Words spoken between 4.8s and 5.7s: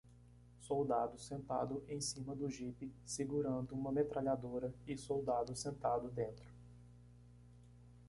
e soldado